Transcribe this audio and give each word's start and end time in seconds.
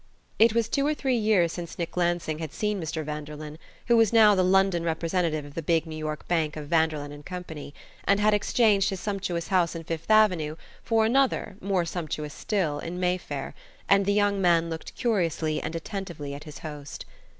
It 0.39 0.55
was 0.55 0.67
two 0.67 0.83
or 0.87 0.95
three 0.95 1.15
years 1.15 1.53
since 1.53 1.77
Nick 1.77 1.95
Lansing 1.95 2.39
had 2.39 2.51
seen 2.51 2.81
Mr. 2.81 3.05
Vanderlyn, 3.05 3.59
who 3.85 3.95
was 3.95 4.11
now 4.11 4.33
the 4.33 4.41
London 4.43 4.81
representative 4.83 5.45
of 5.45 5.53
the 5.53 5.61
big 5.61 5.85
New 5.85 5.95
York 5.95 6.27
bank 6.27 6.57
of 6.57 6.67
Vanderlyn 6.67 7.21
& 7.23 7.23
Co., 7.23 7.43
and 8.05 8.19
had 8.19 8.33
exchanged 8.33 8.89
his 8.89 8.99
sumptuous 8.99 9.49
house 9.49 9.75
in 9.75 9.83
Fifth 9.83 10.09
Avenue 10.09 10.55
for 10.81 11.05
another, 11.05 11.55
more 11.61 11.85
sumptuous 11.85 12.33
still, 12.33 12.79
in 12.79 12.99
Mayfair; 12.99 13.53
and 13.87 14.07
the 14.07 14.13
young 14.13 14.41
man 14.41 14.71
looked 14.71 14.95
curiously 14.95 15.61
and 15.61 15.75
attentively 15.75 16.33
at 16.33 16.45
his 16.45 16.57
host. 16.65 17.05